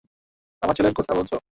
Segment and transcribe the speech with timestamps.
[0.61, 1.31] আমার ছেলের কথা বলছ?